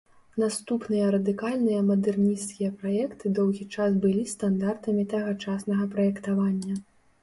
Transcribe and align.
Наступныя 0.43 1.11
радыкальныя 1.15 1.81
мадэрнісцкія 1.91 2.71
праекты 2.81 3.35
доўгі 3.43 3.63
час 3.77 4.03
былі 4.09 4.27
стандартамі 4.35 5.03
тагачаснага 5.17 5.83
праектавання. 5.97 6.87